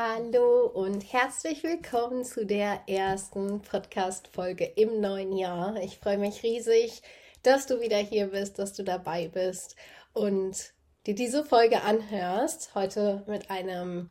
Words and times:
Hallo 0.00 0.66
und 0.66 1.12
herzlich 1.12 1.64
willkommen 1.64 2.24
zu 2.24 2.46
der 2.46 2.82
ersten 2.86 3.62
Podcast-Folge 3.62 4.64
im 4.64 5.00
neuen 5.00 5.36
Jahr. 5.36 5.74
Ich 5.82 5.98
freue 5.98 6.18
mich 6.18 6.44
riesig, 6.44 7.02
dass 7.42 7.66
du 7.66 7.80
wieder 7.80 7.96
hier 7.96 8.28
bist, 8.28 8.60
dass 8.60 8.74
du 8.74 8.84
dabei 8.84 9.26
bist 9.26 9.74
und 10.12 10.72
dir 11.04 11.16
diese 11.16 11.44
Folge 11.44 11.82
anhörst. 11.82 12.76
Heute 12.76 13.24
mit 13.26 13.50
einem 13.50 14.10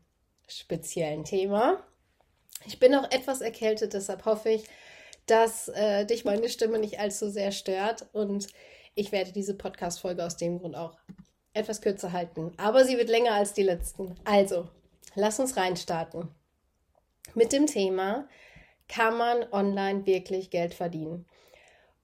speziellen 0.49 1.23
Thema. 1.23 1.81
Ich 2.65 2.79
bin 2.79 2.91
noch 2.91 3.09
etwas 3.09 3.39
erkältet, 3.39 3.93
deshalb 3.93 4.25
hoffe 4.25 4.49
ich, 4.49 4.65
dass 5.25 5.69
äh, 5.69 6.05
dich 6.05 6.25
meine 6.25 6.49
Stimme 6.49 6.79
nicht 6.79 6.99
allzu 6.99 7.29
sehr 7.29 7.53
stört 7.53 8.07
und 8.11 8.49
ich 8.93 9.13
werde 9.13 9.31
diese 9.31 9.53
Podcast-Folge 9.55 10.25
aus 10.25 10.35
dem 10.35 10.59
Grund 10.59 10.75
auch 10.75 10.97
etwas 11.53 11.79
kürzer 11.79 12.11
halten, 12.11 12.51
aber 12.57 12.83
sie 12.83 12.97
wird 12.97 13.07
länger 13.07 13.35
als 13.35 13.53
die 13.53 13.63
letzten. 13.63 14.15
Also, 14.25 14.67
lass 15.15 15.39
uns 15.39 15.57
reinstarten. 15.57 16.29
Mit 17.33 17.51
dem 17.51 17.67
Thema, 17.67 18.27
kann 18.87 19.17
man 19.17 19.45
online 19.51 20.05
wirklich 20.05 20.49
Geld 20.49 20.73
verdienen? 20.73 21.25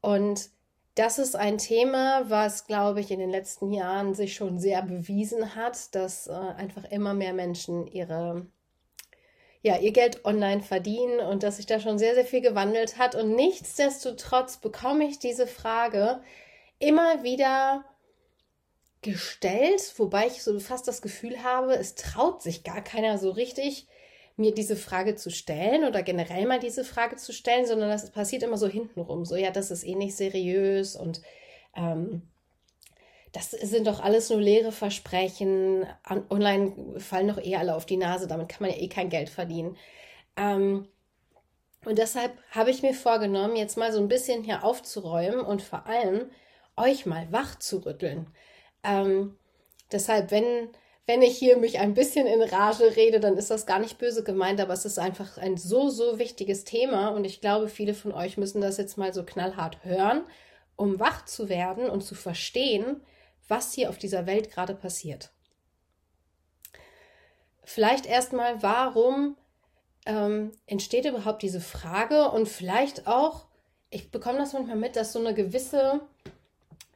Und 0.01 0.49
das 0.95 1.17
ist 1.17 1.35
ein 1.35 1.57
Thema, 1.57 2.29
was, 2.29 2.67
glaube 2.67 2.99
ich, 2.99 3.09
in 3.09 3.19
den 3.19 3.31
letzten 3.31 3.71
Jahren 3.71 4.13
sich 4.13 4.35
schon 4.35 4.59
sehr 4.59 4.81
bewiesen 4.83 5.55
hat, 5.55 5.95
dass 5.95 6.27
äh, 6.27 6.33
einfach 6.33 6.83
immer 6.85 7.13
mehr 7.13 7.33
Menschen 7.33 7.87
ihre, 7.87 8.45
ja, 9.61 9.77
ihr 9.77 9.91
Geld 9.91 10.23
online 10.25 10.61
verdienen 10.61 11.19
und 11.19 11.41
dass 11.41 11.57
sich 11.57 11.65
da 11.65 11.79
schon 11.79 11.97
sehr, 11.97 12.13
sehr 12.13 12.25
viel 12.25 12.41
gewandelt 12.41 12.97
hat. 12.99 13.15
Und 13.15 13.35
nichtsdestotrotz 13.35 14.57
bekomme 14.57 15.05
ich 15.05 15.17
diese 15.17 15.47
Frage 15.47 16.21
immer 16.77 17.23
wieder 17.23 17.85
gestellt, 19.03 19.93
wobei 19.97 20.27
ich 20.27 20.43
so 20.43 20.59
fast 20.59 20.87
das 20.87 21.01
Gefühl 21.01 21.43
habe, 21.43 21.73
es 21.73 21.95
traut 21.95 22.41
sich 22.41 22.63
gar 22.63 22.83
keiner 22.83 23.17
so 23.17 23.29
richtig, 23.31 23.87
mir 24.35 24.53
diese 24.53 24.75
Frage 24.75 25.15
zu 25.15 25.29
stellen 25.29 25.85
oder 25.85 26.01
generell 26.01 26.47
mal 26.47 26.59
diese 26.59 26.83
Frage 26.83 27.17
zu 27.17 27.33
stellen, 27.33 27.67
sondern 27.67 27.89
das 27.89 28.09
passiert 28.11 28.41
immer 28.43 28.57
so 28.57 28.67
hintenrum. 28.67 29.25
So, 29.25 29.35
ja, 29.35 29.51
das 29.51 29.69
ist 29.69 29.83
eh 29.83 29.95
nicht 29.95 30.15
seriös 30.15 30.95
und 30.95 31.21
ähm, 31.75 32.23
das 33.31 33.51
sind 33.51 33.87
doch 33.87 33.99
alles 33.99 34.29
nur 34.29 34.39
leere 34.39 34.71
Versprechen. 34.71 35.85
Online 36.29 36.99
fallen 36.99 37.27
doch 37.27 37.43
eh 37.43 37.55
alle 37.55 37.75
auf 37.75 37.85
die 37.85 37.97
Nase, 37.97 38.27
damit 38.27 38.49
kann 38.49 38.61
man 38.61 38.71
ja 38.71 38.81
eh 38.81 38.87
kein 38.87 39.09
Geld 39.09 39.29
verdienen. 39.29 39.77
Ähm, 40.35 40.87
und 41.85 41.97
deshalb 41.97 42.31
habe 42.51 42.69
ich 42.71 42.81
mir 42.81 42.93
vorgenommen, 42.93 43.55
jetzt 43.55 43.77
mal 43.77 43.91
so 43.91 43.99
ein 43.99 44.07
bisschen 44.07 44.43
hier 44.43 44.63
aufzuräumen 44.63 45.41
und 45.41 45.61
vor 45.61 45.85
allem 45.85 46.29
euch 46.77 47.05
mal 47.05 47.27
wach 47.31 47.59
zu 47.59 47.79
rütteln. 47.85 48.27
Ähm, 48.83 49.37
deshalb, 49.91 50.31
wenn, 50.31 50.69
wenn 51.05 51.21
ich 51.21 51.37
hier 51.37 51.57
mich 51.57 51.79
ein 51.79 51.93
bisschen 51.93 52.27
in 52.27 52.41
Rage 52.41 52.95
rede, 52.95 53.19
dann 53.19 53.37
ist 53.37 53.51
das 53.51 53.65
gar 53.65 53.79
nicht 53.79 53.97
böse 53.97 54.23
gemeint, 54.23 54.59
aber 54.59 54.73
es 54.73 54.85
ist 54.85 54.99
einfach 54.99 55.37
ein 55.37 55.57
so, 55.57 55.89
so 55.89 56.19
wichtiges 56.19 56.63
Thema 56.63 57.09
und 57.09 57.25
ich 57.25 57.41
glaube, 57.41 57.69
viele 57.69 57.93
von 57.93 58.11
euch 58.11 58.37
müssen 58.37 58.61
das 58.61 58.77
jetzt 58.77 58.97
mal 58.97 59.13
so 59.13 59.23
knallhart 59.23 59.83
hören, 59.83 60.23
um 60.75 60.99
wach 60.99 61.25
zu 61.25 61.49
werden 61.49 61.89
und 61.89 62.01
zu 62.01 62.15
verstehen, 62.15 63.01
was 63.47 63.73
hier 63.73 63.89
auf 63.89 63.97
dieser 63.97 64.25
Welt 64.25 64.51
gerade 64.51 64.73
passiert. 64.73 65.31
Vielleicht 67.63 68.05
erstmal, 68.05 68.61
warum 68.61 69.37
ähm, 70.05 70.51
entsteht 70.65 71.05
überhaupt 71.05 71.41
diese 71.41 71.61
Frage 71.61 72.29
und 72.31 72.47
vielleicht 72.47 73.07
auch, 73.07 73.45
ich 73.89 74.11
bekomme 74.11 74.39
das 74.39 74.53
manchmal 74.53 74.75
mit, 74.75 74.95
dass 74.95 75.13
so 75.13 75.19
eine 75.19 75.33
gewisse 75.33 76.01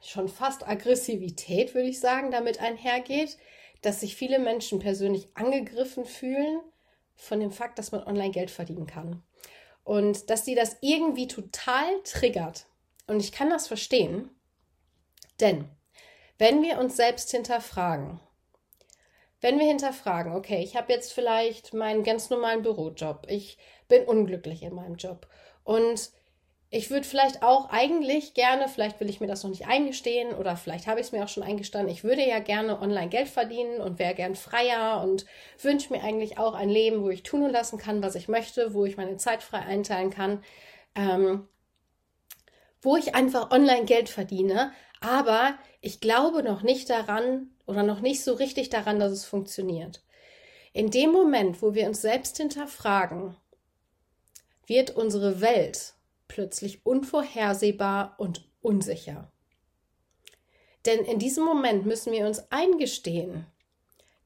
schon 0.01 0.29
fast 0.29 0.67
Aggressivität, 0.67 1.73
würde 1.73 1.89
ich 1.89 1.99
sagen, 1.99 2.31
damit 2.31 2.59
einhergeht, 2.59 3.37
dass 3.81 3.99
sich 3.99 4.15
viele 4.15 4.39
Menschen 4.39 4.79
persönlich 4.79 5.29
angegriffen 5.33 6.05
fühlen 6.05 6.61
von 7.15 7.39
dem 7.39 7.51
Fakt, 7.51 7.79
dass 7.79 7.91
man 7.91 8.03
online 8.03 8.31
Geld 8.31 8.51
verdienen 8.51 8.87
kann. 8.87 9.23
Und 9.83 10.29
dass 10.29 10.45
sie 10.45 10.55
das 10.55 10.77
irgendwie 10.81 11.27
total 11.27 12.01
triggert. 12.03 12.65
Und 13.07 13.19
ich 13.19 13.31
kann 13.31 13.49
das 13.49 13.67
verstehen, 13.67 14.29
denn 15.39 15.69
wenn 16.37 16.61
wir 16.61 16.79
uns 16.79 16.95
selbst 16.95 17.31
hinterfragen, 17.31 18.19
wenn 19.39 19.59
wir 19.59 19.67
hinterfragen, 19.67 20.33
okay, 20.33 20.61
ich 20.63 20.75
habe 20.75 20.91
jetzt 20.91 21.13
vielleicht 21.13 21.73
meinen 21.73 22.03
ganz 22.03 22.29
normalen 22.29 22.63
Bürojob, 22.63 23.27
ich 23.29 23.57
bin 23.87 24.03
unglücklich 24.05 24.63
in 24.63 24.73
meinem 24.73 24.95
Job 24.95 25.27
und 25.63 26.11
ich 26.69 26.89
würde 26.89 27.07
vielleicht 27.07 27.43
auch 27.43 27.69
eigentlich 27.69 28.33
gerne, 28.33 28.67
vielleicht 28.67 28.99
will 28.99 29.09
ich 29.09 29.21
mir 29.21 29.27
das 29.27 29.43
noch 29.43 29.49
nicht 29.49 29.67
eingestehen 29.67 30.33
oder 30.33 30.57
vielleicht 30.57 30.87
habe 30.87 30.99
ich 30.99 31.07
es 31.07 31.11
mir 31.13 31.23
auch 31.23 31.29
schon 31.29 31.43
eingestanden, 31.43 31.93
ich 31.93 32.03
würde 32.03 32.27
ja 32.27 32.39
gerne 32.39 32.81
online 32.81 33.07
Geld 33.07 33.29
verdienen 33.29 33.79
und 33.79 33.99
wäre 33.99 34.13
gern 34.13 34.35
freier 34.35 35.01
und 35.01 35.25
wünsche 35.61 35.93
mir 35.93 36.03
eigentlich 36.03 36.37
auch 36.37 36.53
ein 36.53 36.69
Leben, 36.69 37.03
wo 37.03 37.09
ich 37.09 37.23
tun 37.23 37.43
und 37.43 37.51
lassen 37.51 37.77
kann, 37.77 38.03
was 38.03 38.15
ich 38.15 38.27
möchte, 38.27 38.73
wo 38.73 38.83
ich 38.85 38.97
meine 38.97 39.15
Zeit 39.15 39.43
frei 39.43 39.59
einteilen 39.59 40.09
kann, 40.09 40.43
ähm, 40.95 41.47
wo 42.81 42.97
ich 42.97 43.15
einfach 43.15 43.51
online 43.51 43.85
Geld 43.85 44.09
verdiene. 44.09 44.71
Aber 44.99 45.57
ich 45.79 46.01
glaube 46.01 46.43
noch 46.43 46.63
nicht 46.63 46.89
daran 46.89 47.51
oder 47.65 47.83
noch 47.83 48.01
nicht 48.01 48.23
so 48.23 48.33
richtig 48.33 48.69
daran, 48.69 48.99
dass 48.99 49.11
es 49.11 49.25
funktioniert. 49.25 50.03
In 50.73 50.91
dem 50.91 51.11
Moment, 51.11 51.61
wo 51.61 51.73
wir 51.75 51.87
uns 51.87 52.01
selbst 52.01 52.37
hinterfragen, 52.37 53.37
wird 54.65 54.91
unsere 54.91 55.39
Welt 55.39 55.96
plötzlich 56.27 56.85
unvorhersehbar 56.85 58.15
und 58.17 58.49
unsicher. 58.61 59.31
Denn 60.85 61.03
in 61.03 61.19
diesem 61.19 61.43
Moment 61.43 61.85
müssen 61.85 62.13
wir 62.13 62.25
uns 62.25 62.51
eingestehen, 62.51 63.45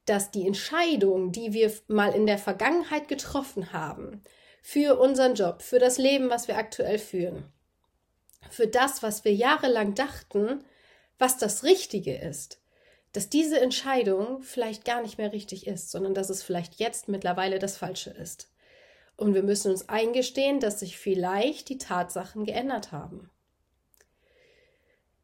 dass 0.05 0.31
die 0.31 0.45
Entscheidung, 0.45 1.31
die 1.31 1.53
wir 1.53 1.71
mal 1.87 2.13
in 2.13 2.25
der 2.25 2.37
Vergangenheit 2.37 3.07
getroffen 3.07 3.73
haben, 3.73 4.23
für 4.61 4.99
unseren 4.99 5.35
Job, 5.35 5.61
für 5.61 5.79
das 5.79 5.97
Leben, 5.97 6.29
was 6.29 6.47
wir 6.47 6.57
aktuell 6.57 6.99
führen, 6.99 7.51
für 8.49 8.67
das, 8.67 9.01
was 9.01 9.25
wir 9.25 9.33
jahrelang 9.33 9.95
dachten, 9.95 10.63
was 11.17 11.37
das 11.37 11.63
Richtige 11.63 12.15
ist, 12.15 12.59
dass 13.13 13.29
diese 13.29 13.59
Entscheidung 13.59 14.41
vielleicht 14.41 14.85
gar 14.85 15.01
nicht 15.01 15.17
mehr 15.17 15.33
richtig 15.33 15.67
ist, 15.67 15.91
sondern 15.91 16.13
dass 16.13 16.29
es 16.29 16.43
vielleicht 16.43 16.75
jetzt 16.75 17.07
mittlerweile 17.07 17.59
das 17.59 17.77
Falsche 17.77 18.11
ist. 18.11 18.50
Und 19.21 19.35
wir 19.35 19.43
müssen 19.43 19.69
uns 19.69 19.87
eingestehen, 19.87 20.59
dass 20.59 20.79
sich 20.79 20.97
vielleicht 20.97 21.69
die 21.69 21.77
Tatsachen 21.77 22.43
geändert 22.43 22.91
haben. 22.91 23.29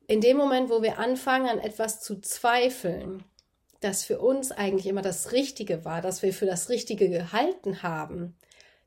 In 0.06 0.22
dem 0.22 0.38
Moment, 0.38 0.70
wo 0.70 0.84
wir 0.84 1.00
anfangen, 1.00 1.50
an 1.50 1.58
etwas 1.58 2.00
zu 2.00 2.22
zweifeln, 2.22 3.24
das 3.80 4.04
für 4.04 4.20
uns 4.20 4.52
eigentlich 4.52 4.86
immer 4.86 5.02
das 5.02 5.32
Richtige 5.32 5.84
war, 5.84 6.02
das 6.02 6.22
wir 6.22 6.32
für 6.32 6.46
das 6.46 6.70
Richtige 6.70 7.10
gehalten 7.10 7.82
haben, 7.82 8.36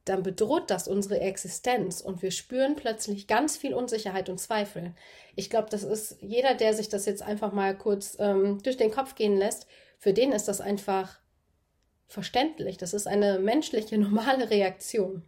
dann 0.05 0.23
bedroht 0.23 0.71
das 0.71 0.87
unsere 0.87 1.19
Existenz 1.19 2.01
und 2.01 2.23
wir 2.23 2.31
spüren 2.31 2.77
plötzlich 2.77 3.27
ganz 3.27 3.57
viel 3.57 3.75
Unsicherheit 3.75 4.29
und 4.29 4.39
Zweifel. 4.39 4.95
Ich 5.35 5.51
glaube, 5.51 5.71
das 5.71 5.83
ist 5.83 6.19
jeder, 6.21 6.55
der 6.55 6.73
sich 6.73 6.89
das 6.89 7.05
jetzt 7.05 7.23
einfach 7.23 7.51
mal 7.51 7.77
kurz 7.77 8.17
ähm, 8.21 8.63
durch 8.63 8.77
den 8.77 8.93
Kopf 8.93 9.17
gehen 9.17 9.37
lässt, 9.37 9.67
für 9.99 10.13
den 10.13 10.31
ist 10.31 10.47
das 10.47 10.61
einfach 10.61 11.20
verständlich. 12.11 12.77
Das 12.77 12.93
ist 12.93 13.07
eine 13.07 13.39
menschliche, 13.39 13.97
normale 13.99 14.51
Reaktion. 14.51 15.23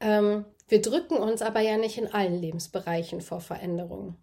Ähm, 0.00 0.44
wir 0.66 0.80
drücken 0.80 1.18
uns 1.18 1.42
aber 1.42 1.60
ja 1.60 1.76
nicht 1.76 1.98
in 1.98 2.12
allen 2.12 2.40
Lebensbereichen 2.40 3.20
vor 3.20 3.40
Veränderungen. 3.40 4.16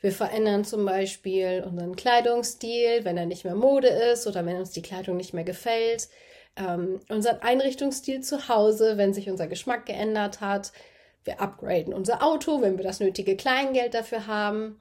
Wir 0.00 0.12
verändern 0.12 0.64
zum 0.64 0.84
Beispiel 0.84 1.64
unseren 1.66 1.96
Kleidungsstil, 1.96 3.04
wenn 3.04 3.18
er 3.18 3.26
nicht 3.26 3.44
mehr 3.44 3.56
Mode 3.56 3.88
ist 3.88 4.28
oder 4.28 4.46
wenn 4.46 4.56
uns 4.56 4.70
die 4.70 4.82
Kleidung 4.82 5.16
nicht 5.16 5.34
mehr 5.34 5.42
gefällt. 5.42 6.08
Ähm, 6.56 7.00
unseren 7.08 7.40
Einrichtungsstil 7.40 8.20
zu 8.20 8.48
Hause, 8.48 8.96
wenn 8.96 9.12
sich 9.12 9.28
unser 9.28 9.48
Geschmack 9.48 9.86
geändert 9.86 10.40
hat. 10.40 10.72
Wir 11.24 11.40
upgraden 11.40 11.92
unser 11.92 12.22
Auto, 12.22 12.62
wenn 12.62 12.76
wir 12.76 12.84
das 12.84 13.00
nötige 13.00 13.36
Kleingeld 13.36 13.94
dafür 13.94 14.28
haben. 14.28 14.80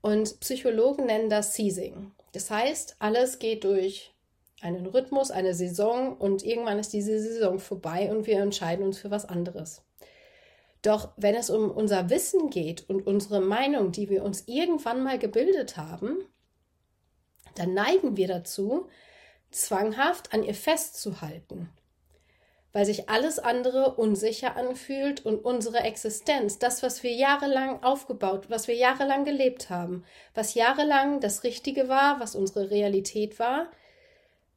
Und 0.00 0.40
Psychologen 0.40 1.06
nennen 1.06 1.30
das 1.30 1.54
Seizing. 1.54 2.10
Das 2.32 2.50
heißt, 2.50 2.96
alles 2.98 3.38
geht 3.38 3.62
durch 3.62 4.12
einen 4.60 4.86
Rhythmus, 4.86 5.30
eine 5.30 5.54
Saison 5.54 6.16
und 6.16 6.44
irgendwann 6.44 6.78
ist 6.78 6.92
diese 6.92 7.18
Saison 7.20 7.58
vorbei 7.58 8.10
und 8.10 8.26
wir 8.26 8.40
entscheiden 8.40 8.84
uns 8.84 8.98
für 8.98 9.10
was 9.10 9.24
anderes. 9.24 9.82
Doch 10.82 11.10
wenn 11.16 11.34
es 11.34 11.50
um 11.50 11.70
unser 11.70 12.08
Wissen 12.10 12.50
geht 12.50 12.88
und 12.88 13.06
unsere 13.06 13.40
Meinung, 13.40 13.92
die 13.92 14.08
wir 14.08 14.24
uns 14.24 14.44
irgendwann 14.46 15.02
mal 15.02 15.18
gebildet 15.18 15.76
haben, 15.76 16.18
dann 17.54 17.74
neigen 17.74 18.16
wir 18.16 18.28
dazu, 18.28 18.88
zwanghaft 19.50 20.32
an 20.32 20.44
ihr 20.44 20.54
festzuhalten, 20.54 21.70
weil 22.72 22.84
sich 22.84 23.08
alles 23.08 23.38
andere 23.38 23.94
unsicher 23.94 24.56
anfühlt 24.56 25.24
und 25.24 25.44
unsere 25.44 25.78
Existenz, 25.78 26.58
das, 26.58 26.82
was 26.82 27.02
wir 27.02 27.12
jahrelang 27.12 27.82
aufgebaut, 27.82 28.48
was 28.48 28.68
wir 28.68 28.76
jahrelang 28.76 29.24
gelebt 29.24 29.70
haben, 29.70 30.04
was 30.34 30.54
jahrelang 30.54 31.20
das 31.20 31.42
Richtige 31.42 31.88
war, 31.88 32.20
was 32.20 32.36
unsere 32.36 32.70
Realität 32.70 33.38
war, 33.38 33.70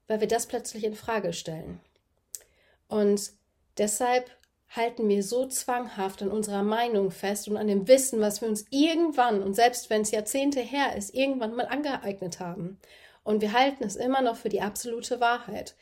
weil 0.08 0.20
wir 0.20 0.28
das 0.28 0.48
plötzlich 0.48 0.84
in 0.84 0.96
Frage 0.96 1.34
stellen. 1.34 1.80
Und 2.88 3.32
deshalb 3.78 4.30
halten 4.70 5.10
wir 5.10 5.24
so 5.24 5.48
zwanghaft 5.48 6.22
an 6.22 6.30
unserer 6.30 6.64
Meinung 6.64 7.12
fest 7.12 7.48
und 7.48 7.58
an 7.58 7.68
dem 7.68 7.88
Wissen, 7.88 8.22
was 8.22 8.42
wir 8.42 8.48
uns 8.48 8.66
irgendwann 8.70 9.44
und 9.44 9.54
selbst 9.54 9.90
wenn 9.90 10.02
es 10.02 10.12
Jahrzehnte 10.12 10.62
her 10.62 10.96
ist, 10.96 11.14
irgendwann 11.14 11.56
mal 11.56 11.68
angeeignet 11.68 12.40
haben. 12.40 12.80
Und 13.24 13.42
wir 13.42 13.54
halten 13.54 13.84
es 13.84 13.96
immer 13.96 14.22
noch 14.22 14.38
für 14.38 14.50
die 14.50 14.62
absolute 14.62 15.20
Wahrheit. 15.20 15.76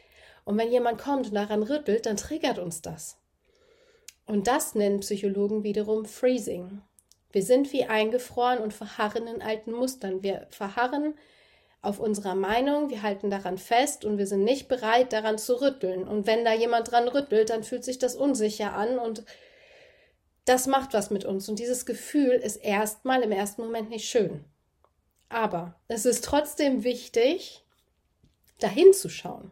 Und 0.43 0.57
wenn 0.57 0.71
jemand 0.71 0.99
kommt 0.99 1.27
und 1.27 1.35
daran 1.35 1.63
rüttelt, 1.63 2.05
dann 2.05 2.17
triggert 2.17 2.59
uns 2.59 2.81
das. 2.81 3.17
Und 4.25 4.47
das 4.47 4.75
nennen 4.75 4.99
Psychologen 4.99 5.63
wiederum 5.63 6.05
Freezing. 6.05 6.81
Wir 7.31 7.43
sind 7.43 7.71
wie 7.71 7.85
eingefroren 7.85 8.59
und 8.59 8.73
verharren 8.73 9.27
in 9.27 9.41
alten 9.41 9.71
Mustern. 9.71 10.23
Wir 10.23 10.47
verharren 10.49 11.13
auf 11.81 11.99
unserer 11.99 12.35
Meinung, 12.35 12.89
wir 12.89 13.03
halten 13.03 13.29
daran 13.29 13.57
fest 13.57 14.03
und 14.03 14.17
wir 14.17 14.27
sind 14.27 14.43
nicht 14.43 14.67
bereit, 14.67 15.13
daran 15.13 15.37
zu 15.37 15.61
rütteln. 15.61 16.07
Und 16.07 16.27
wenn 16.27 16.43
da 16.43 16.53
jemand 16.53 16.91
dran 16.91 17.07
rüttelt, 17.07 17.49
dann 17.49 17.63
fühlt 17.63 17.85
sich 17.85 17.99
das 17.99 18.15
unsicher 18.15 18.73
an 18.73 18.99
und 18.99 19.23
das 20.45 20.67
macht 20.67 20.93
was 20.93 21.09
mit 21.09 21.25
uns. 21.25 21.47
Und 21.47 21.59
dieses 21.59 21.85
Gefühl 21.85 22.31
ist 22.31 22.57
erstmal 22.57 23.21
im 23.21 23.31
ersten 23.31 23.61
Moment 23.61 23.89
nicht 23.89 24.09
schön. 24.09 24.43
Aber 25.29 25.75
es 25.87 26.05
ist 26.05 26.25
trotzdem 26.25 26.83
wichtig, 26.83 27.63
dahin 28.59 28.91
zu 28.93 29.09
schauen. 29.09 29.51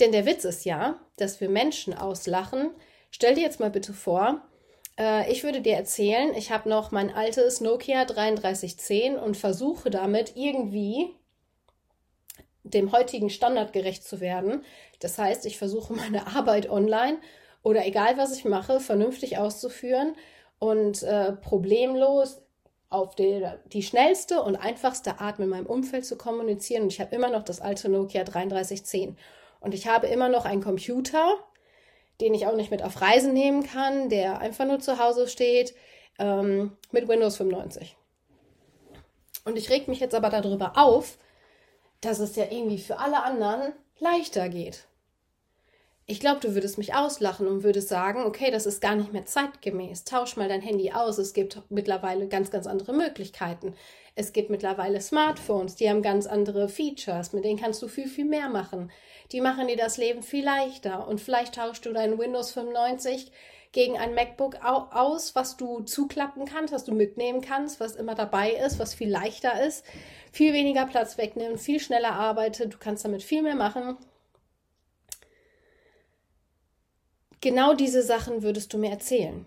Denn 0.00 0.12
der 0.12 0.26
Witz 0.26 0.44
ist 0.44 0.64
ja, 0.64 1.00
dass 1.16 1.40
wir 1.40 1.48
Menschen 1.48 1.94
auslachen. 1.94 2.70
Stell 3.10 3.36
dir 3.36 3.42
jetzt 3.42 3.60
mal 3.60 3.70
bitte 3.70 3.94
vor, 3.94 4.42
äh, 4.98 5.30
ich 5.30 5.44
würde 5.44 5.60
dir 5.60 5.74
erzählen, 5.74 6.34
ich 6.34 6.50
habe 6.50 6.68
noch 6.68 6.90
mein 6.90 7.12
altes 7.12 7.60
Nokia 7.60 8.04
3310 8.04 9.16
und 9.18 9.36
versuche 9.36 9.90
damit 9.90 10.32
irgendwie 10.36 11.14
dem 12.64 12.92
heutigen 12.92 13.30
Standard 13.30 13.72
gerecht 13.72 14.04
zu 14.04 14.20
werden. 14.20 14.64
Das 15.00 15.18
heißt, 15.18 15.46
ich 15.46 15.58
versuche 15.58 15.92
meine 15.94 16.26
Arbeit 16.26 16.68
online 16.70 17.18
oder 17.62 17.86
egal 17.86 18.16
was 18.16 18.36
ich 18.36 18.44
mache, 18.44 18.80
vernünftig 18.80 19.38
auszuführen 19.38 20.14
und 20.58 21.02
äh, 21.02 21.32
problemlos 21.32 22.42
auf 22.88 23.16
die, 23.16 23.44
die 23.72 23.82
schnellste 23.82 24.40
und 24.42 24.56
einfachste 24.56 25.20
Art 25.20 25.38
mit 25.38 25.48
meinem 25.48 25.66
Umfeld 25.66 26.06
zu 26.06 26.16
kommunizieren. 26.16 26.84
Und 26.84 26.92
ich 26.92 27.00
habe 27.00 27.14
immer 27.14 27.30
noch 27.30 27.42
das 27.42 27.60
alte 27.60 27.88
Nokia 27.88 28.22
3310. 28.22 29.16
Und 29.60 29.74
ich 29.74 29.88
habe 29.88 30.06
immer 30.06 30.28
noch 30.28 30.44
einen 30.44 30.62
Computer, 30.62 31.34
den 32.20 32.34
ich 32.34 32.46
auch 32.46 32.56
nicht 32.56 32.70
mit 32.70 32.82
auf 32.82 33.00
Reisen 33.00 33.32
nehmen 33.32 33.62
kann, 33.62 34.08
der 34.08 34.38
einfach 34.38 34.66
nur 34.66 34.80
zu 34.80 34.98
Hause 34.98 35.28
steht, 35.28 35.74
ähm, 36.18 36.76
mit 36.90 37.08
Windows 37.08 37.36
95. 37.36 37.96
Und 39.44 39.56
ich 39.56 39.70
reg 39.70 39.88
mich 39.88 40.00
jetzt 40.00 40.14
aber 40.14 40.30
darüber 40.30 40.72
auf, 40.76 41.18
dass 42.00 42.18
es 42.18 42.36
ja 42.36 42.44
irgendwie 42.50 42.78
für 42.78 42.98
alle 42.98 43.22
anderen 43.22 43.72
leichter 43.98 44.48
geht. 44.48 44.86
Ich 46.08 46.20
glaube, 46.20 46.40
du 46.40 46.54
würdest 46.54 46.78
mich 46.78 46.94
auslachen 46.94 47.48
und 47.48 47.64
würdest 47.64 47.88
sagen, 47.88 48.24
okay, 48.24 48.52
das 48.52 48.64
ist 48.64 48.80
gar 48.80 48.94
nicht 48.94 49.12
mehr 49.12 49.26
zeitgemäß. 49.26 50.04
Tausch 50.04 50.36
mal 50.36 50.48
dein 50.48 50.60
Handy 50.60 50.92
aus. 50.92 51.18
Es 51.18 51.32
gibt 51.32 51.62
mittlerweile 51.68 52.28
ganz, 52.28 52.52
ganz 52.52 52.68
andere 52.68 52.92
Möglichkeiten. 52.92 53.74
Es 54.16 54.32
gibt 54.32 54.50
mittlerweile 54.50 55.00
Smartphones, 55.00 55.76
die 55.76 55.88
haben 55.88 56.02
ganz 56.02 56.26
andere 56.26 56.68
Features. 56.68 57.32
Mit 57.32 57.44
denen 57.44 57.60
kannst 57.60 57.80
du 57.82 57.86
viel, 57.86 58.08
viel 58.08 58.24
mehr 58.24 58.48
machen. 58.48 58.90
Die 59.30 59.40
machen 59.40 59.68
dir 59.68 59.76
das 59.76 59.98
Leben 59.98 60.24
viel 60.24 60.44
leichter. 60.44 61.06
Und 61.06 61.20
vielleicht 61.20 61.54
tauschst 61.54 61.86
du 61.86 61.92
dein 61.92 62.18
Windows 62.18 62.50
95 62.50 63.30
gegen 63.70 63.96
ein 63.96 64.14
MacBook 64.14 64.56
aus, 64.64 65.36
was 65.36 65.56
du 65.56 65.80
zuklappen 65.82 66.46
kannst, 66.46 66.72
was 66.72 66.84
du 66.84 66.94
mitnehmen 66.94 67.42
kannst, 67.42 67.78
was 67.78 67.94
immer 67.94 68.16
dabei 68.16 68.52
ist, 68.52 68.80
was 68.80 68.94
viel 68.94 69.10
leichter 69.10 69.62
ist, 69.64 69.84
viel 70.32 70.52
weniger 70.52 70.86
Platz 70.86 71.18
wegnimmt, 71.18 71.60
viel 71.60 71.78
schneller 71.78 72.12
arbeitet. 72.12 72.74
Du 72.74 72.78
kannst 72.78 73.04
damit 73.04 73.22
viel 73.22 73.42
mehr 73.42 73.54
machen 73.54 73.98
Genau 77.46 77.74
diese 77.74 78.02
Sachen 78.02 78.42
würdest 78.42 78.72
du 78.72 78.78
mir 78.78 78.90
erzählen. 78.90 79.46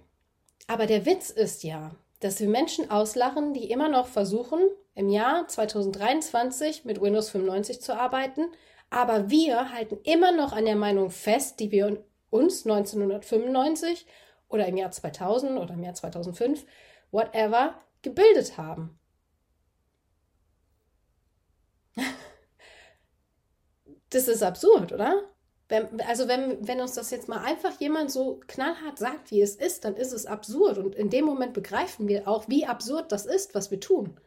Aber 0.68 0.86
der 0.86 1.06
Witz 1.06 1.31
ist 1.31 1.63
ja, 1.63 1.92
dass 2.19 2.39
wir 2.39 2.50
Menschen 2.50 2.92
auslachen, 2.92 3.54
die 3.54 3.71
immer 3.71 3.88
noch 3.88 4.07
versuchen, 4.07 4.60
im 4.95 5.10
Jahr 5.10 5.48
2023 5.48 6.86
mit 6.86 7.01
Windows 7.01 7.30
95 7.30 7.81
zu 7.81 7.98
arbeiten, 7.98 8.51
aber 8.89 9.30
wir 9.30 9.71
halten 9.71 10.00
immer 10.04 10.31
noch 10.31 10.51
an 10.51 10.66
der 10.66 10.75
Meinung 10.75 11.12
fest, 11.12 11.60
die 11.60 11.71
wir 11.71 12.04
uns 12.30 12.66
1995 12.66 14.06
oder 14.50 14.68
im 14.68 14.77
Jahr 14.77 14.92
2000 14.92 15.60
oder 15.60 15.74
im 15.75 15.83
Jahr 15.83 15.94
2005, 15.94 16.66
whatever, 17.12 17.81
gebildet 18.01 18.57
haben. 18.57 19.00
Das 24.12 24.27
ist 24.27 24.42
absurd, 24.42 24.92
oder? 24.92 25.30
Wenn, 25.69 26.01
also 26.01 26.27
wenn, 26.27 26.68
wenn 26.68 26.81
uns 26.81 26.95
das 26.95 27.12
jetzt 27.12 27.30
mal 27.30 27.44
einfach 27.44 27.80
jemand 27.80 28.10
so 28.10 28.42
knallhart 28.48 28.98
sagt, 28.98 29.30
wie 29.30 29.42
es 29.42 29.56
ist, 29.56 29.86
dann 29.86 29.95
ist 29.95 30.13
es 30.13 30.25
absurd. 30.25 30.80
Und 30.80 30.95
in 30.95 31.12
dem 31.12 31.25
Moment 31.25 31.54
begreifen 31.54 32.07
wir 32.07 32.27
auch, 32.27 32.50
wie 32.50 32.66
absurd 32.66 33.12
das 33.12 33.27
ist, 33.27 33.54
was 33.54 33.69
wir 33.69 33.80
tun. 33.80 34.19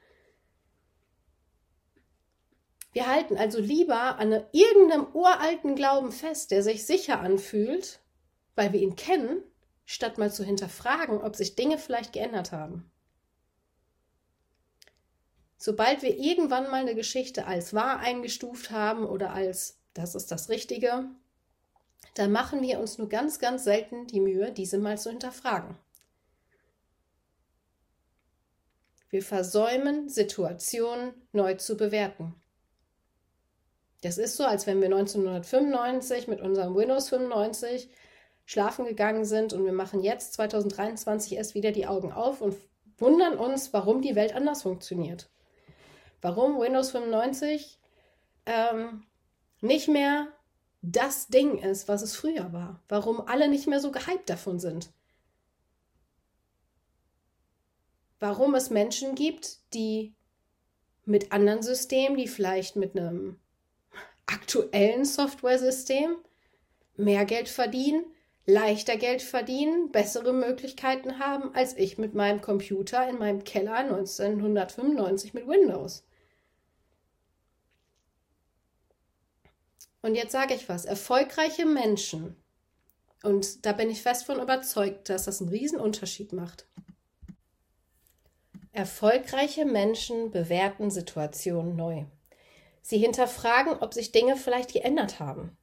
Wir 2.93 3.09
halten 3.09 3.37
also 3.37 3.59
lieber 3.59 4.19
an 4.19 4.45
irgendeinem 4.53 5.07
uralten 5.15 5.75
Glauben 5.75 6.13
fest, 6.13 6.53
der 6.53 6.63
sich 6.63 6.87
sicher 6.87 7.21
anfühlt, 7.21 8.01
weil 8.55 8.73
wir 8.73 8.81
ihn 8.81 8.95
kennen, 8.95 9.43
statt 9.85 10.19
mal 10.19 10.33
zu 10.33 10.45
hinterfragen, 10.45 11.23
ob 11.23 11.35
sich 11.35 11.57
Dinge 11.57 11.79
vielleicht 11.79 12.13
geändert 12.13 12.53
haben. 12.53 12.89
Sobald 15.57 16.03
wir 16.03 16.17
irgendwann 16.19 16.71
mal 16.71 16.83
eine 16.83 16.95
Geschichte 16.95 17.47
als 17.47 17.75
wahr 17.75 17.99
eingestuft 17.99 18.71
haben 18.71 19.07
oder 19.07 19.33
als 19.33 19.79
das 19.95 20.15
ist 20.15 20.31
das 20.31 20.49
Richtige, 20.49 21.09
dann 22.15 22.33
machen 22.33 22.63
wir 22.63 22.79
uns 22.79 22.99
nur 22.99 23.09
ganz, 23.09 23.39
ganz 23.39 23.65
selten 23.65 24.07
die 24.07 24.21
Mühe, 24.21 24.53
diese 24.53 24.79
mal 24.79 24.99
zu 24.99 25.11
hinterfragen. 25.11 25.77
Wir 29.09 29.23
versäumen 29.23 30.09
Situationen 30.09 31.13
neu 31.33 31.55
zu 31.55 31.77
bewerten. 31.77 32.35
Das 34.03 34.19
ist 34.19 34.37
so, 34.37 34.45
als 34.45 34.67
wenn 34.67 34.81
wir 34.81 34.87
1995 34.87 36.29
mit 36.29 36.41
unserem 36.41 36.75
Windows 36.75 37.11
95 37.11 37.89
schlafen 38.47 38.85
gegangen 38.85 39.25
sind 39.25 39.53
und 39.53 39.65
wir 39.65 39.73
machen 39.73 40.03
jetzt 40.03 40.33
2023 40.35 41.35
erst 41.37 41.55
wieder 41.55 41.73
die 41.73 41.87
Augen 41.87 42.13
auf 42.13 42.41
und 42.41 42.57
wundern 42.99 43.37
uns, 43.39 43.73
warum 43.73 44.03
die 44.03 44.15
Welt 44.15 44.35
anders 44.35 44.63
funktioniert. 44.63 45.31
Warum 46.21 46.59
Windows 46.59 46.91
95 46.91 47.79
ähm, 48.47 49.05
nicht 49.61 49.89
mehr 49.89 50.29
das 50.83 51.29
Ding 51.29 51.59
ist, 51.59 51.87
was 51.89 52.03
es 52.03 52.17
früher 52.17 52.53
war. 52.53 52.83
Warum 52.89 53.21
alle 53.21 53.49
nicht 53.49 53.69
mehr 53.69 53.81
so 53.81 53.93
gehypt 53.93 54.29
davon 54.29 54.59
sind. 54.59 54.91
Warum 58.19 58.55
es 58.55 58.71
Menschen 58.71 59.15
gibt, 59.15 59.59
die 59.75 60.15
mit 61.05 61.33
anderen 61.33 61.63
Systemen, 61.63 62.17
die 62.17 62.29
vielleicht 62.29 62.77
mit 62.77 62.97
einem 62.97 63.39
aktuellen 64.27 65.05
Software-System 65.05 66.17
mehr 66.97 67.25
Geld 67.25 67.49
verdienen, 67.49 68.05
leichter 68.47 68.97
Geld 68.97 69.23
verdienen, 69.23 69.91
bessere 69.91 70.33
Möglichkeiten 70.33 71.19
haben 71.19 71.55
als 71.55 71.77
ich 71.77 71.99
mit 71.99 72.15
meinem 72.15 72.41
Computer 72.41 73.09
in 73.09 73.19
meinem 73.19 73.45
Keller 73.45 73.75
1995 73.75 75.35
mit 75.35 75.47
Windows. 75.47 76.05
Und 80.03 80.17
jetzt 80.17 80.33
sage 80.33 80.55
ich 80.55 80.69
was, 80.69 80.85
erfolgreiche 80.85 81.65
Menschen, 81.65 82.37
und 83.23 83.65
da 83.65 83.73
bin 83.73 83.89
ich 83.89 84.03
fest 84.03 84.25
von 84.25 84.41
überzeugt, 84.41 85.09
dass 85.09 85.25
das 85.25 85.41
einen 85.41 85.51
riesen 85.51 85.79
Unterschied 85.79 86.33
macht. 86.33 86.67
Erfolgreiche 88.73 89.65
Menschen 89.65 90.33
bewerten 90.33 90.91
Situationen 90.91 91.77
neu. 91.77 92.05
Sie 92.81 92.99
hinterfragen, 92.99 93.75
ob 93.79 93.95
sich 93.95 94.11
Dinge 94.11 94.37
vielleicht 94.37 94.73
geändert 94.73 95.21
haben. 95.21 95.57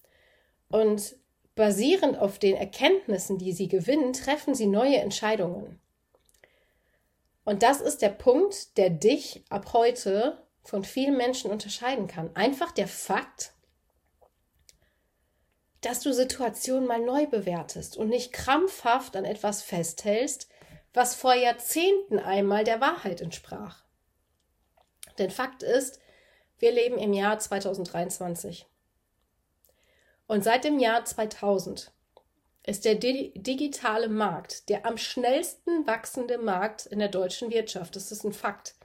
Und 0.69 1.17
basierend 1.55 2.17
auf 2.17 2.39
den 2.39 2.55
Erkenntnissen, 2.55 3.37
die 3.37 3.51
sie 3.51 3.67
gewinnen, 3.67 4.13
treffen 4.13 4.55
sie 4.55 4.67
neue 4.67 4.97
Entscheidungen. 4.97 5.81
Und 7.43 7.63
das 7.63 7.81
ist 7.81 8.01
der 8.01 8.09
Punkt, 8.09 8.77
der 8.77 8.89
dich 8.89 9.43
ab 9.49 9.73
heute 9.73 10.41
von 10.63 10.85
vielen 10.85 11.17
Menschen 11.17 11.51
unterscheiden 11.51 12.07
kann. 12.07 12.33
Einfach 12.35 12.71
der 12.71 12.87
Fakt, 12.87 13.53
dass 15.81 16.01
du 16.01 16.13
Situationen 16.13 16.87
mal 16.87 16.99
neu 16.99 17.25
bewertest 17.25 17.97
und 17.97 18.09
nicht 18.09 18.33
krampfhaft 18.33 19.15
an 19.15 19.25
etwas 19.25 19.61
festhältst, 19.61 20.49
was 20.93 21.15
vor 21.15 21.33
Jahrzehnten 21.33 22.19
einmal 22.19 22.63
der 22.63 22.81
Wahrheit 22.81 23.21
entsprach. 23.21 23.83
Denn 25.17 25.31
Fakt 25.31 25.63
ist, 25.63 25.99
wir 26.57 26.71
leben 26.71 26.97
im 26.97 27.13
Jahr 27.13 27.39
2023. 27.39 28.65
Und 30.27 30.43
seit 30.43 30.63
dem 30.63 30.79
Jahr 30.79 31.05
2000 31.05 31.91
ist 32.65 32.85
der 32.85 32.95
digitale 32.95 34.09
Markt 34.09 34.69
der 34.69 34.85
am 34.85 34.97
schnellsten 34.97 35.87
wachsende 35.87 36.37
Markt 36.37 36.85
in 36.85 36.99
der 36.99 37.07
deutschen 37.07 37.49
Wirtschaft. 37.51 37.95
Das 37.95 38.11
ist 38.11 38.23
ein 38.23 38.33
Fakt. 38.33 38.75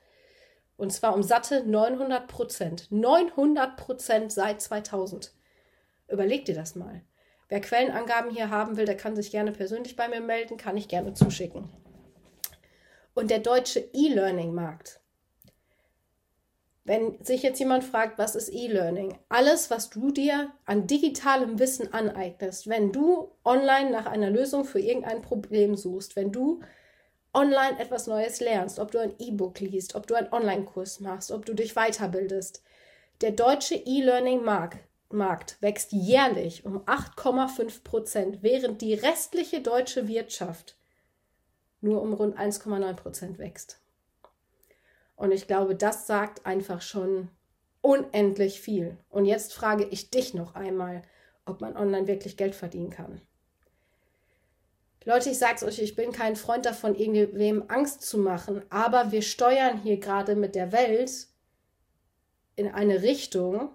Und 0.77 0.93
zwar 0.93 1.15
um 1.15 1.23
satte 1.23 1.65
900 1.65 2.27
Prozent. 2.27 2.91
900 2.91 3.77
Prozent 3.77 4.33
seit 4.33 4.61
2000. 4.61 5.33
Überleg 6.09 6.45
dir 6.45 6.55
das 6.55 6.75
mal. 6.75 7.03
Wer 7.49 7.61
Quellenangaben 7.61 8.31
hier 8.31 8.51
haben 8.51 8.77
will, 8.77 8.87
der 8.87 8.97
kann 8.97 9.17
sich 9.17 9.31
gerne 9.31 9.53
persönlich 9.53 9.97
bei 9.97 10.09
mir 10.09 10.21
melden, 10.21 10.57
kann 10.57 10.77
ich 10.77 10.89
gerne 10.89 11.15
zuschicken. 11.15 11.69
Und 13.15 13.31
der 13.31 13.39
deutsche 13.39 13.81
E-Learning-Markt 13.93 15.01
wenn 16.85 17.23
sich 17.25 17.43
jetzt 17.43 17.59
jemand 17.59 17.83
fragt, 17.83 18.19
was 18.19 18.37
ist 18.37 18.51
E-Learning? 18.51 19.19
Alles, 19.31 19.71
was 19.71 19.89
du 19.89 20.11
dir 20.11 20.53
an 20.67 20.87
digitalem 20.87 21.59
Wissen 21.59 21.95
aneignest, 21.95 22.69
wenn 22.69 22.93
du 22.93 23.31
online 23.43 23.91
nach 23.91 24.05
einer 24.05 24.29
Lösung 24.29 24.67
für 24.67 24.81
irgendein 24.81 25.23
Problem 25.23 25.77
suchst, 25.77 26.15
wenn 26.15 26.31
du 26.31 26.61
online 27.33 27.81
etwas 27.81 28.07
Neues 28.07 28.41
lernst, 28.41 28.79
ob 28.79 28.91
du 28.91 28.99
ein 28.99 29.15
E-Book 29.19 29.61
liest, 29.61 29.95
ob 29.95 30.07
du 30.07 30.15
einen 30.15 30.31
Online-Kurs 30.31 31.01
machst, 31.01 31.33
ob 31.33 31.47
du 31.47 31.55
dich 31.55 31.75
weiterbildest. 31.75 32.63
Der 33.23 33.31
deutsche 33.31 33.77
E-Learning-Markt 33.77 34.79
wächst 35.11 35.93
jährlich 35.93 36.65
um 36.65 36.81
8,5 36.85 37.85
Prozent, 37.85 38.43
während 38.43 38.83
die 38.83 38.95
restliche 38.95 39.61
deutsche 39.61 40.09
Wirtschaft 40.09 40.77
nur 41.81 42.03
um 42.03 42.15
rund 42.15 42.39
1,9 42.39 42.95
Prozent 42.95 43.39
wächst. 43.39 43.81
Und 45.17 45.31
ich 45.31 45.47
glaube, 45.47 45.77
das 45.77 46.07
sagt 46.07 46.45
einfach 46.47 46.83
schon 46.83 47.29
unendlich 47.83 48.61
viel. 48.61 48.97
Und 49.11 49.27
jetzt 49.27 49.53
frage 49.53 49.85
ich 49.85 50.11
dich 50.11 50.35
noch 50.35 50.55
einmal, 50.55 51.03
ob 51.45 51.61
man 51.61 51.77
online 51.77 52.07
wirklich 52.07 52.37
Geld 52.37 52.55
verdienen 52.55 52.91
kann. 52.91 53.21
Leute, 55.05 55.29
ich 55.29 55.39
sag's 55.39 55.63
euch, 55.63 55.79
ich 55.81 55.95
bin 55.95 56.13
kein 56.13 56.35
Freund 56.35 56.65
davon, 56.65 56.95
irgendwem 56.95 57.65
Angst 57.69 58.03
zu 58.03 58.17
machen, 58.17 58.63
aber 58.71 59.13
wir 59.13 59.21
steuern 59.21 59.83
hier 59.83 59.99
gerade 59.99 60.35
mit 60.35 60.55
der 60.55 60.73
Welt 60.73 61.29
in 62.57 62.73
eine 62.73 63.03
Richtung, 63.03 63.75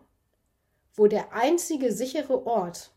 wo 0.94 1.08
der 1.08 1.34
einzige 1.34 1.92
sichere 1.92 2.46
Ort, 2.46 2.92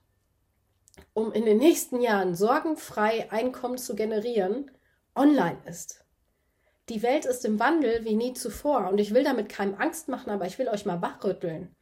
um 1.14 1.32
in 1.32 1.44
den 1.44 1.58
nächsten 1.58 2.00
Jahren 2.00 2.34
sorgenfrei 2.34 3.30
Einkommen 3.30 3.78
zu 3.78 3.94
generieren, 3.94 4.70
online 5.14 5.58
ist. 5.66 6.04
Die 6.88 7.02
Welt 7.02 7.26
ist 7.26 7.44
im 7.44 7.61
Wandel 7.61 8.04
wie 8.04 8.16
nie 8.16 8.32
zuvor 8.32 8.88
und 8.88 8.99
ich 8.99 9.14
will 9.14 9.25
damit 9.25 9.49
keinem 9.49 9.75
Angst 9.76 10.08
machen, 10.08 10.30
aber 10.30 10.46
ich 10.46 10.58
will 10.58 10.68
euch 10.68 10.84
mal 10.84 11.00
wachrütteln. 11.00 11.75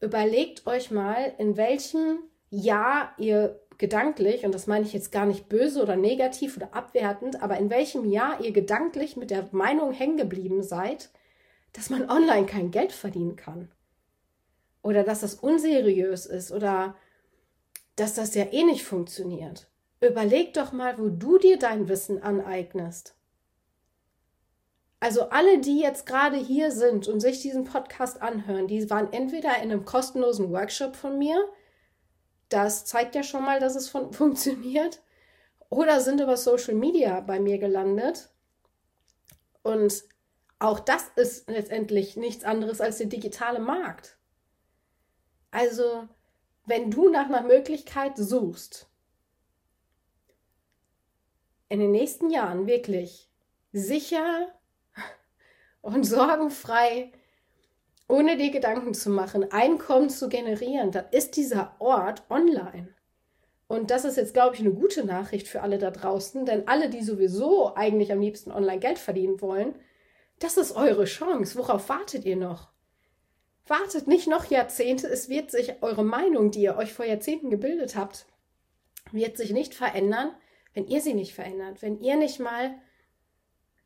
Überlegt 0.00 0.66
euch 0.66 0.90
mal, 0.90 1.34
in 1.38 1.56
welchem 1.56 2.18
Jahr 2.50 3.14
ihr 3.18 3.60
gedanklich, 3.78 4.44
und 4.44 4.54
das 4.54 4.66
meine 4.66 4.84
ich 4.84 4.92
jetzt 4.92 5.12
gar 5.12 5.26
nicht 5.26 5.48
böse 5.48 5.82
oder 5.82 5.96
negativ 5.96 6.56
oder 6.56 6.74
abwertend, 6.74 7.42
aber 7.42 7.56
in 7.56 7.70
welchem 7.70 8.04
Jahr 8.04 8.40
ihr 8.40 8.52
gedanklich 8.52 9.16
mit 9.16 9.30
der 9.30 9.48
Meinung 9.52 9.92
hängen 9.92 10.16
geblieben 10.16 10.62
seid, 10.62 11.10
dass 11.72 11.90
man 11.90 12.08
online 12.08 12.46
kein 12.46 12.70
Geld 12.70 12.92
verdienen 12.92 13.34
kann. 13.34 13.72
Oder 14.84 15.02
dass 15.02 15.20
das 15.20 15.34
unseriös 15.34 16.26
ist 16.26 16.52
oder 16.52 16.94
dass 17.96 18.14
das 18.14 18.34
ja 18.34 18.44
eh 18.52 18.64
nicht 18.64 18.84
funktioniert. 18.84 19.66
Überleg 20.00 20.52
doch 20.52 20.72
mal, 20.72 20.98
wo 20.98 21.08
du 21.08 21.38
dir 21.38 21.58
dein 21.58 21.88
Wissen 21.88 22.22
aneignest. 22.22 23.16
Also 25.00 25.30
alle, 25.30 25.58
die 25.58 25.80
jetzt 25.80 26.04
gerade 26.04 26.36
hier 26.36 26.70
sind 26.70 27.08
und 27.08 27.20
sich 27.20 27.40
diesen 27.40 27.64
Podcast 27.64 28.20
anhören, 28.20 28.68
die 28.68 28.90
waren 28.90 29.10
entweder 29.12 29.56
in 29.56 29.72
einem 29.72 29.86
kostenlosen 29.86 30.52
Workshop 30.52 30.96
von 30.96 31.18
mir, 31.18 31.42
das 32.50 32.84
zeigt 32.84 33.14
ja 33.14 33.22
schon 33.22 33.42
mal, 33.42 33.60
dass 33.60 33.76
es 33.76 33.88
von, 33.88 34.12
funktioniert. 34.12 35.02
Oder 35.70 36.00
sind 36.00 36.20
über 36.20 36.36
Social 36.36 36.74
Media 36.74 37.20
bei 37.20 37.40
mir 37.40 37.56
gelandet. 37.56 38.28
Und 39.62 40.04
auch 40.58 40.78
das 40.78 41.10
ist 41.16 41.48
letztendlich 41.48 42.16
nichts 42.18 42.44
anderes 42.44 42.82
als 42.82 42.98
der 42.98 43.06
digitale 43.06 43.60
Markt. 43.60 44.18
Also, 45.54 46.08
wenn 46.66 46.90
du 46.90 47.08
nach 47.10 47.26
einer 47.26 47.42
Möglichkeit 47.42 48.16
suchst, 48.16 48.88
in 51.68 51.78
den 51.78 51.92
nächsten 51.92 52.28
Jahren 52.28 52.66
wirklich 52.66 53.30
sicher 53.72 54.48
und 55.80 56.02
sorgenfrei 56.02 57.12
ohne 58.08 58.36
dir 58.36 58.50
Gedanken 58.50 58.94
zu 58.94 59.10
machen, 59.10 59.52
Einkommen 59.52 60.10
zu 60.10 60.28
generieren, 60.28 60.90
dann 60.90 61.06
ist 61.12 61.36
dieser 61.36 61.76
Ort 61.78 62.24
online. 62.30 62.92
Und 63.68 63.92
das 63.92 64.04
ist 64.04 64.16
jetzt, 64.16 64.34
glaube 64.34 64.56
ich, 64.56 64.60
eine 64.60 64.72
gute 64.72 65.06
Nachricht 65.06 65.46
für 65.46 65.62
alle 65.62 65.78
da 65.78 65.92
draußen, 65.92 66.46
denn 66.46 66.66
alle, 66.66 66.90
die 66.90 67.04
sowieso 67.04 67.76
eigentlich 67.76 68.10
am 68.10 68.20
liebsten 68.20 68.50
online 68.50 68.80
Geld 68.80 68.98
verdienen 68.98 69.40
wollen, 69.40 69.76
das 70.40 70.56
ist 70.56 70.74
eure 70.74 71.04
Chance. 71.04 71.56
Worauf 71.56 71.88
wartet 71.88 72.24
ihr 72.24 72.36
noch? 72.36 72.73
Wartet 73.66 74.06
nicht 74.06 74.28
noch 74.28 74.44
Jahrzehnte, 74.46 75.06
es 75.08 75.28
wird 75.28 75.50
sich 75.50 75.82
eure 75.82 76.04
Meinung, 76.04 76.50
die 76.50 76.62
ihr 76.62 76.76
euch 76.76 76.92
vor 76.92 77.06
Jahrzehnten 77.06 77.50
gebildet 77.50 77.96
habt, 77.96 78.26
wird 79.10 79.36
sich 79.36 79.52
nicht 79.52 79.74
verändern, 79.74 80.34
wenn 80.74 80.86
ihr 80.86 81.00
sie 81.00 81.14
nicht 81.14 81.34
verändert, 81.34 81.80
wenn 81.80 81.98
ihr 82.00 82.16
nicht 82.16 82.40
mal 82.40 82.74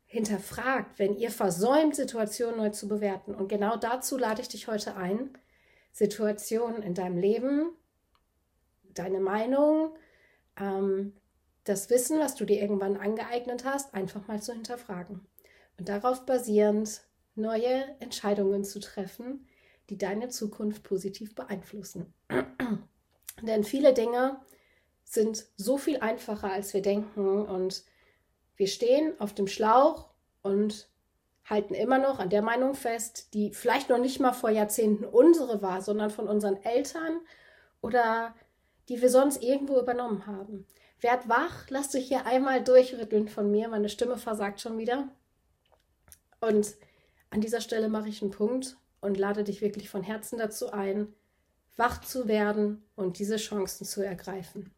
hinterfragt, 0.05 0.97
wenn 0.97 1.15
ihr 1.15 1.29
versäumt, 1.29 1.95
Situationen 1.95 2.57
neu 2.57 2.69
zu 2.71 2.87
bewerten. 2.87 3.35
Und 3.35 3.47
genau 3.47 3.77
dazu 3.77 4.17
lade 4.17 4.41
ich 4.41 4.49
dich 4.49 4.67
heute 4.67 4.95
ein, 4.95 5.37
Situationen 5.91 6.81
in 6.81 6.95
deinem 6.95 7.17
Leben, 7.17 7.69
deine 8.95 9.19
Meinung, 9.19 9.95
ähm, 10.59 11.13
das 11.63 11.89
Wissen, 11.89 12.19
was 12.19 12.35
du 12.35 12.45
dir 12.45 12.59
irgendwann 12.59 12.97
angeeignet 12.97 13.65
hast, 13.65 13.93
einfach 13.93 14.27
mal 14.27 14.41
zu 14.41 14.53
hinterfragen. 14.53 15.27
Und 15.77 15.89
darauf 15.89 16.25
basierend 16.25 17.01
neue 17.35 17.95
Entscheidungen 17.99 18.63
zu 18.63 18.79
treffen, 18.79 19.47
die 19.89 19.97
deine 19.97 20.29
Zukunft 20.29 20.83
positiv 20.83 21.35
beeinflussen. 21.35 22.13
Denn 23.41 23.63
viele 23.63 23.93
Dinge 23.93 24.39
sind 25.03 25.45
so 25.57 25.77
viel 25.77 25.99
einfacher, 25.99 26.51
als 26.51 26.73
wir 26.73 26.81
denken 26.81 27.45
und 27.47 27.83
wir 28.55 28.67
stehen 28.67 29.19
auf 29.19 29.33
dem 29.33 29.47
Schlauch 29.47 30.09
und 30.41 30.89
halten 31.45 31.73
immer 31.73 31.97
noch 31.97 32.19
an 32.19 32.29
der 32.29 32.41
Meinung 32.41 32.75
fest, 32.75 33.33
die 33.33 33.53
vielleicht 33.53 33.89
noch 33.89 33.97
nicht 33.97 34.19
mal 34.19 34.33
vor 34.33 34.51
Jahrzehnten 34.51 35.05
unsere 35.05 35.61
war, 35.61 35.81
sondern 35.81 36.11
von 36.11 36.27
unseren 36.27 36.57
Eltern 36.57 37.21
oder 37.81 38.35
die 38.87 39.01
wir 39.01 39.09
sonst 39.09 39.41
irgendwo 39.41 39.79
übernommen 39.79 40.27
haben. 40.27 40.67
Werd 40.99 41.29
wach, 41.29 41.65
lass 41.69 41.89
dich 41.89 42.07
hier 42.07 42.25
einmal 42.25 42.63
durchrütteln 42.63 43.29
von 43.29 43.49
mir. 43.49 43.69
Meine 43.69 43.89
Stimme 43.89 44.17
versagt 44.17 44.59
schon 44.59 44.77
wieder. 44.77 45.07
Und 46.41 46.75
an 47.29 47.41
dieser 47.41 47.61
Stelle 47.61 47.89
mache 47.89 48.09
ich 48.09 48.21
einen 48.21 48.31
Punkt 48.31 48.77
und 49.01 49.17
lade 49.17 49.43
dich 49.43 49.61
wirklich 49.61 49.89
von 49.89 50.03
Herzen 50.03 50.37
dazu 50.37 50.71
ein, 50.71 51.13
wach 51.77 52.01
zu 52.01 52.27
werden 52.27 52.83
und 52.95 53.19
diese 53.19 53.37
Chancen 53.37 53.85
zu 53.85 54.01
ergreifen. 54.01 54.71